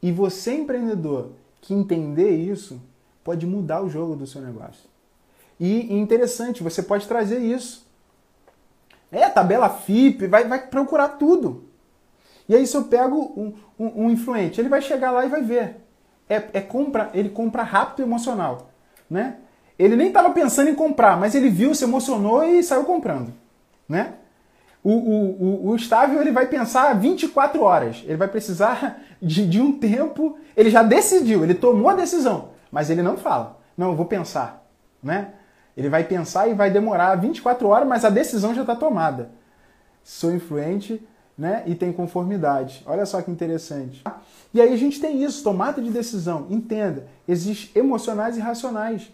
[0.01, 2.79] E você, empreendedor, que entender isso,
[3.23, 4.87] pode mudar o jogo do seu negócio.
[5.59, 7.85] E interessante, você pode trazer isso.
[9.11, 11.65] É, tabela FIP, vai, vai procurar tudo.
[12.47, 15.41] E aí, se eu pego um, um, um influente, ele vai chegar lá e vai
[15.41, 15.87] ver
[16.29, 18.69] é, é compra, ele compra rápido e emocional,
[19.09, 19.37] né?
[19.79, 23.31] Ele nem estava pensando em comprar, mas ele viu, se emocionou e saiu comprando,
[23.87, 24.13] né?
[24.83, 29.61] O, o, o, o estável ele vai pensar 24 horas, ele vai precisar de, de
[29.61, 33.95] um tempo, ele já decidiu, ele tomou a decisão, mas ele não fala, não, eu
[33.95, 34.65] vou pensar,
[35.01, 35.33] né?
[35.75, 39.29] Ele vai pensar e vai demorar 24 horas, mas a decisão já está tomada.
[40.03, 41.05] Sou influente,
[41.37, 41.61] né?
[41.67, 42.81] E tem conformidade.
[42.87, 44.03] Olha só que interessante.
[44.51, 46.47] E aí a gente tem isso, tomada de decisão.
[46.49, 49.11] Entenda, existem emocionais e racionais.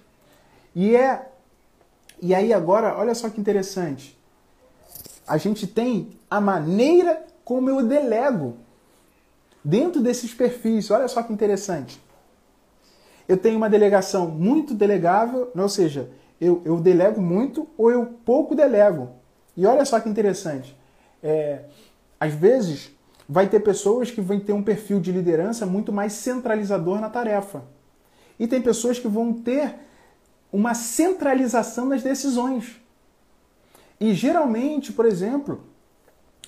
[0.73, 1.33] E é
[2.21, 4.17] e aí agora, olha só que interessante.
[5.27, 8.57] A gente tem a maneira como eu delego
[9.63, 10.91] dentro desses perfis.
[10.91, 12.01] Olha só que interessante.
[13.27, 16.09] Eu tenho uma delegação muito delegável, ou seja,
[16.39, 19.09] eu, eu delego muito ou eu pouco delego.
[19.55, 20.77] E olha só que interessante.
[21.21, 21.63] É,
[22.19, 22.91] às vezes,
[23.27, 27.63] vai ter pessoas que vão ter um perfil de liderança muito mais centralizador na tarefa.
[28.37, 29.75] E tem pessoas que vão ter
[30.51, 32.82] uma centralização nas decisões.
[34.03, 35.61] E geralmente, por exemplo,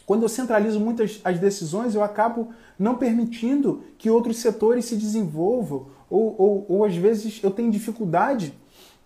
[0.05, 5.87] quando eu centralizo muitas as decisões, eu acabo não permitindo que outros setores se desenvolvam,
[6.09, 8.53] ou, ou, ou às vezes eu tenho dificuldade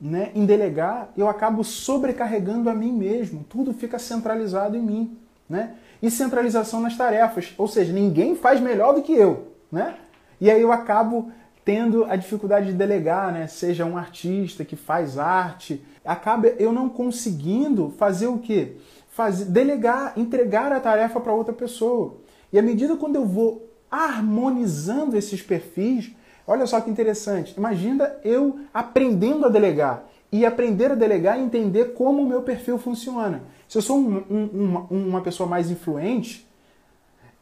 [0.02, 5.18] né, em delegar, eu acabo sobrecarregando a mim mesmo, tudo fica centralizado em mim.
[5.48, 5.76] Né?
[6.02, 7.54] e centralização nas tarefas.
[7.58, 9.48] Ou seja, ninguém faz melhor do que eu.
[9.72, 9.96] Né?
[10.40, 11.32] E aí eu acabo
[11.70, 13.46] tendo a dificuldade de delegar, né?
[13.46, 18.78] seja um artista que faz arte, acaba eu não conseguindo fazer o quê?
[19.12, 22.16] Fazer, delegar, entregar a tarefa para outra pessoa.
[22.52, 26.12] E à medida quando eu vou harmonizando esses perfis,
[26.48, 27.54] olha só que interessante.
[27.56, 32.80] Imagina eu aprendendo a delegar e aprender a delegar e entender como o meu perfil
[32.80, 33.44] funciona.
[33.68, 36.50] Se eu sou um, um, uma, uma, pessoa mais influente,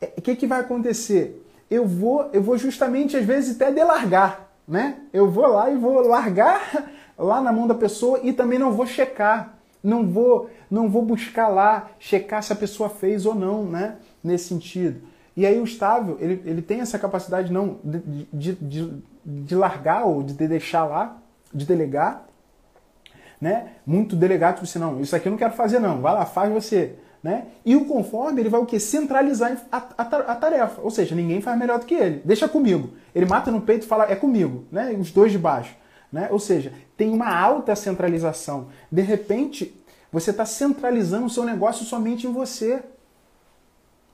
[0.02, 1.47] o é, que, que vai acontecer?
[1.70, 4.48] Eu vou, eu vou justamente, às vezes, até delargar.
[4.68, 5.00] Né?
[5.14, 8.86] Eu vou lá e vou largar lá na mão da pessoa e também não vou
[8.86, 9.54] checar.
[9.84, 13.98] Não vou, não vou buscar lá, checar se a pessoa fez ou não, né?
[14.24, 15.02] Nesse sentido.
[15.38, 20.24] E aí o estável, ele, ele tem essa capacidade não de, de, de, largar ou
[20.24, 21.16] de deixar lá,
[21.54, 22.26] de delegar,
[23.40, 23.74] né?
[23.86, 26.52] Muito delegado, tipo assim, não, isso aqui eu não quero fazer não, vai lá, faz
[26.52, 26.96] você.
[27.28, 27.48] Né?
[27.66, 28.80] E o conforme, ele vai o?
[28.80, 30.80] Centralizar a, a, a, tarefa.
[30.82, 32.22] Ou seja, ninguém faz melhor do que ele.
[32.24, 32.92] Deixa comigo.
[33.13, 34.63] Ele mata no peito e fala, é comigo.
[34.72, 34.96] Né?
[34.98, 35.76] Os dois de baixo.
[36.10, 36.30] Né?
[36.32, 38.69] Ou seja, tem uma alta centralização.
[38.90, 39.78] De repente,
[40.10, 42.82] você está centralizando o seu negócio somente em você.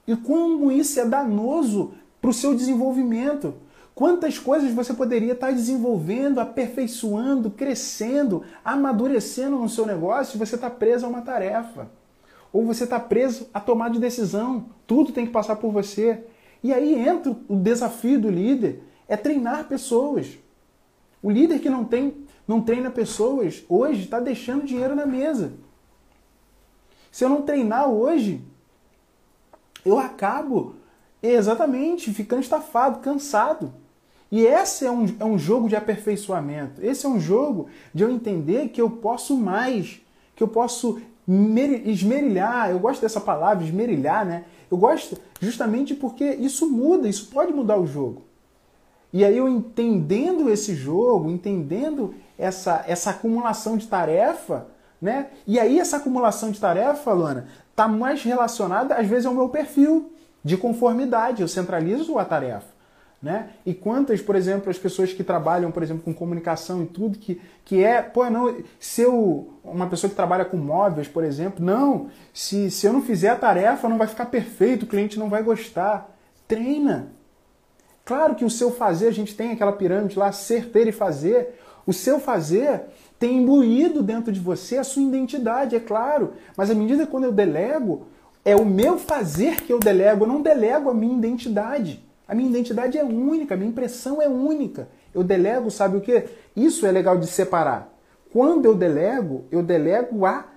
[0.08, 3.54] E como isso é danoso para o seu desenvolvimento.
[3.94, 10.68] Quantas coisas você poderia estar desenvolvendo, aperfeiçoando, crescendo, amadurecendo no seu negócio e você está
[10.68, 11.92] preso a uma tarefa.
[12.54, 14.68] Ou você está preso a tomar de decisão.
[14.86, 16.24] Tudo tem que passar por você.
[16.64, 20.38] E aí entra o desafio do líder, é treinar pessoas.
[21.22, 25.54] O líder que não, tem, não treina pessoas hoje está deixando dinheiro na mesa.
[27.12, 28.42] Se eu não treinar hoje,
[29.84, 30.76] eu acabo
[31.22, 33.74] exatamente ficando estafado, cansado.
[34.32, 36.84] E esse é um, é um jogo de aperfeiçoamento.
[36.84, 40.02] Esse é um jogo de eu entender que eu posso mais,
[40.36, 42.70] que eu posso esmerilhar.
[42.70, 44.46] Eu gosto dessa palavra, esmerilhar, né?
[44.70, 48.24] Eu gosto justamente porque isso muda, isso pode mudar o jogo.
[49.12, 54.68] E aí eu entendendo esse jogo, entendendo essa, essa acumulação de tarefa,
[55.00, 55.28] né?
[55.46, 60.12] E aí essa acumulação de tarefa, Luana, tá mais relacionada às vezes ao meu perfil
[60.44, 61.42] de conformidade.
[61.42, 62.73] Eu centralizo a tarefa.
[63.24, 63.52] Né?
[63.66, 67.42] E quantas, por exemplo, as pessoas que trabalham, por exemplo, com comunicação e tudo, que,
[67.64, 72.10] que é, pô, não, se eu, uma pessoa que trabalha com móveis, por exemplo, não,
[72.34, 75.42] se, se eu não fizer a tarefa, não vai ficar perfeito, o cliente não vai
[75.42, 76.14] gostar.
[76.46, 77.14] Treina.
[78.04, 81.58] Claro que o seu fazer, a gente tem aquela pirâmide lá, ser, ter e fazer.
[81.88, 82.82] O seu fazer
[83.18, 86.34] tem imbuído dentro de você a sua identidade, é claro.
[86.58, 88.06] Mas à medida que quando eu delego,
[88.44, 92.04] é o meu fazer que eu delego, eu não delego a minha identidade.
[92.28, 94.88] A minha identidade é única, a minha impressão é única.
[95.14, 96.26] Eu delego, sabe o que?
[96.56, 97.94] Isso é legal de separar.
[98.32, 100.48] Quando eu delego, eu delego a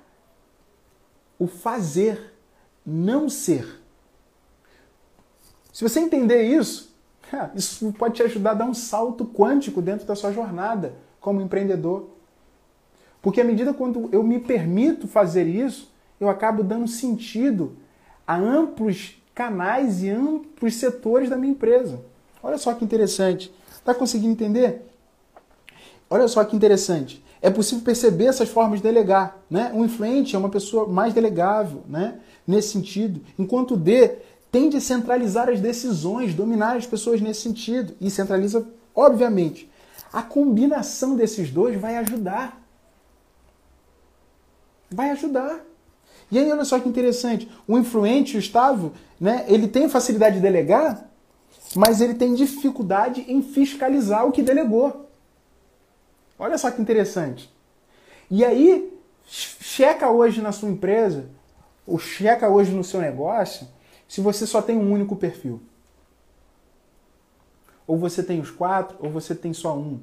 [1.38, 2.32] o fazer,
[2.84, 3.82] não ser.
[5.72, 6.96] Se você entender isso,
[7.54, 12.08] isso pode te ajudar a dar um salto quântico dentro da sua jornada como empreendedor.
[13.20, 17.76] Porque à medida quando eu me permito fazer isso, eu acabo dando sentido
[18.26, 22.00] a amplos canais e amplos setores da minha empresa.
[22.42, 23.52] Olha só que interessante.
[23.70, 24.82] Está conseguindo entender?
[26.08, 27.22] Olha só que interessante.
[27.42, 29.36] É possível perceber essas formas de delegar.
[29.50, 29.70] Né?
[29.74, 32.18] Um influente é uma pessoa mais delegável, né?
[32.46, 34.16] nesse sentido, enquanto o D
[34.50, 37.94] tende a centralizar as decisões, dominar as pessoas nesse sentido.
[38.00, 39.70] E centraliza, obviamente.
[40.10, 42.58] A combinação desses dois vai ajudar.
[44.90, 45.60] Vai ajudar.
[46.30, 47.48] E aí, olha só que interessante.
[47.66, 51.08] O influente, o né, ele tem facilidade de delegar,
[51.74, 55.08] mas ele tem dificuldade em fiscalizar o que delegou.
[56.38, 57.50] Olha só que interessante.
[58.30, 58.92] E aí,
[59.26, 61.28] checa hoje na sua empresa,
[61.86, 63.66] ou checa hoje no seu negócio,
[64.08, 65.60] se você só tem um único perfil.
[67.86, 70.00] Ou você tem os quatro, ou você tem só um.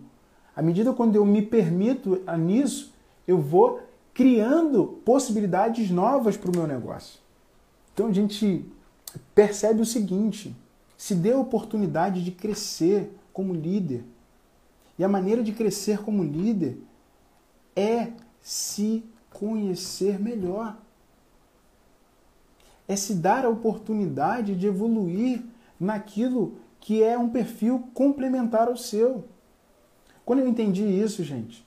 [0.56, 2.94] À medida quando eu me permito nisso,
[3.28, 3.82] eu vou
[4.14, 7.20] criando possibilidades novas para o meu negócio.
[7.94, 8.66] Então a gente
[9.34, 10.56] percebe o seguinte:
[10.98, 14.04] se dê a oportunidade de crescer como líder.
[14.98, 16.78] E a maneira de crescer como líder
[17.76, 20.78] é se conhecer melhor.
[22.88, 25.44] É se dar a oportunidade de evoluir
[25.80, 29.26] naquilo que é um perfil complementar ao seu.
[30.26, 31.66] Quando eu entendi isso, gente,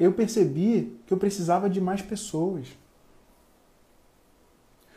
[0.00, 2.66] eu percebi que eu precisava de mais pessoas.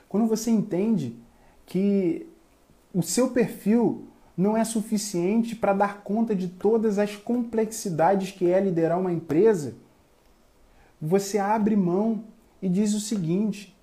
[0.08, 1.18] Quando você entende
[1.66, 2.26] que
[2.93, 8.62] o seu perfil não é suficiente para dar conta de todas as complexidades que é
[8.62, 9.76] liderar uma empresa,
[11.01, 12.24] você abre mão
[12.62, 13.78] e diz o seguinte: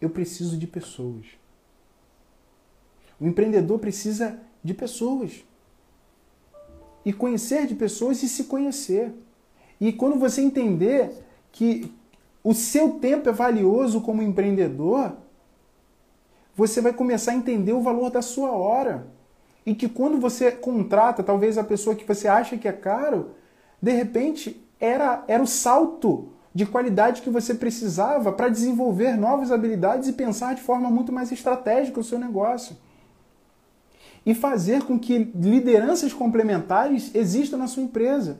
[0.00, 1.26] eu preciso de pessoas.
[3.18, 5.44] O empreendedor precisa de pessoas.
[7.04, 9.12] E conhecer de pessoas e se conhecer.
[9.80, 11.10] E quando você entender
[11.52, 11.92] que
[12.42, 15.16] o seu tempo é valioso como empreendedor,
[16.54, 19.06] você vai começar a entender o valor da sua hora.
[19.66, 23.30] E que quando você contrata, talvez a pessoa que você acha que é caro,
[23.80, 30.08] de repente era, era o salto de qualidade que você precisava para desenvolver novas habilidades
[30.08, 32.76] e pensar de forma muito mais estratégica o seu negócio.
[34.24, 38.38] E fazer com que lideranças complementares existam na sua empresa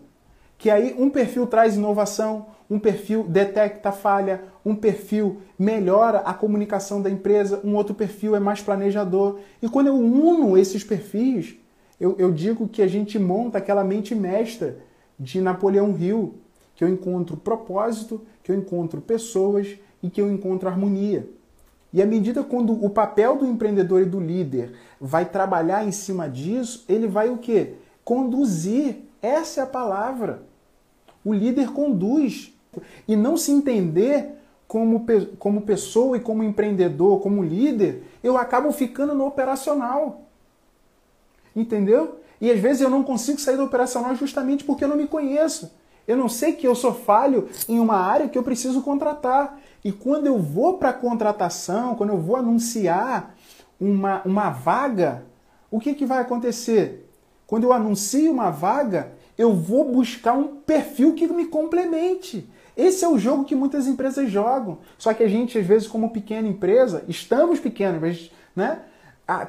[0.65, 7.03] que aí um perfil traz inovação, um perfil detecta falha, um perfil melhora a comunicação
[7.03, 9.41] da empresa, um outro perfil é mais planejador.
[9.61, 11.55] E quando eu uno esses perfis,
[12.01, 14.79] eu, eu digo que a gente monta aquela mente mestra
[15.21, 16.37] de Napoleão Hill,
[16.75, 21.29] que eu encontro propósito, que eu encontro pessoas e que eu encontro harmonia.
[21.93, 26.27] E à medida quando o papel do empreendedor e do líder vai trabalhar em cima
[26.27, 27.75] disso, ele vai o quê?
[28.03, 30.54] Conduzir essa é a palavra.
[31.25, 32.53] O líder conduz.
[33.07, 34.33] E não se entender
[34.67, 35.07] como,
[35.39, 40.23] como pessoa e como empreendedor, como líder, eu acabo ficando no operacional.
[41.55, 42.19] Entendeu?
[42.41, 45.73] E às vezes eu não consigo sair do operacional justamente porque eu não me conheço.
[46.07, 49.59] Eu não sei que eu sou falho em uma área que eu preciso contratar.
[49.83, 53.35] E quando eu vou para a contratação, quando eu vou anunciar
[53.81, 55.25] uma, uma vaga,
[55.71, 57.11] o que, que vai acontecer?
[57.47, 62.49] Quando eu anuncio uma vaga, eu vou buscar um perfil que me complemente.
[62.77, 64.79] Esse é o jogo que muitas empresas jogam.
[64.99, 68.81] Só que a gente, às vezes, como pequena empresa, estamos pequenos, mas, né?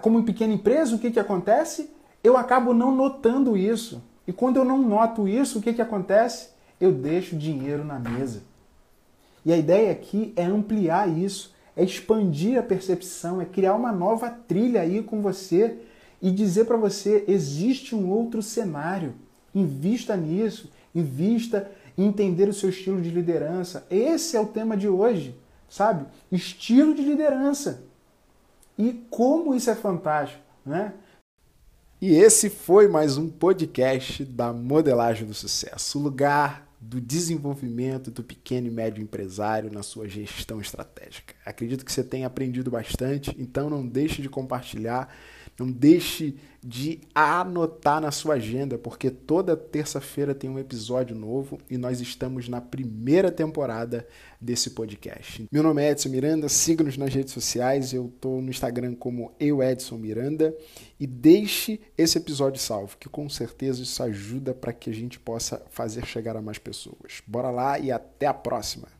[0.01, 1.89] Como pequena empresa, o que, que acontece?
[2.23, 4.01] Eu acabo não notando isso.
[4.27, 6.49] E quando eu não noto isso, o que, que acontece?
[6.79, 8.41] Eu deixo dinheiro na mesa.
[9.45, 14.29] E a ideia aqui é ampliar isso, é expandir a percepção, é criar uma nova
[14.29, 15.77] trilha aí com você
[16.21, 19.13] e dizer para você: existe um outro cenário.
[19.55, 23.87] Invista nisso, invista em entender o seu estilo de liderança.
[23.89, 25.33] Esse é o tema de hoje,
[25.69, 26.05] sabe?
[26.29, 27.83] Estilo de liderança.
[28.77, 30.93] E como isso é fantástico, né?
[32.01, 38.21] E esse foi mais um podcast da Modelagem do Sucesso, o lugar do desenvolvimento do
[38.21, 41.33] pequeno e médio empresário na sua gestão estratégica.
[41.45, 45.09] Acredito que você tenha aprendido bastante, então não deixe de compartilhar
[45.59, 51.77] não deixe de anotar na sua agenda, porque toda terça-feira tem um episódio novo e
[51.77, 54.07] nós estamos na primeira temporada
[54.41, 55.45] desse podcast.
[55.51, 59.61] Meu nome é Edson Miranda, siga-nos nas redes sociais, eu estou no Instagram como eu
[59.61, 60.55] Edson Miranda
[60.99, 65.63] e deixe esse episódio salvo, que com certeza isso ajuda para que a gente possa
[65.69, 67.21] fazer chegar a mais pessoas.
[67.27, 68.94] Bora lá e até a próxima!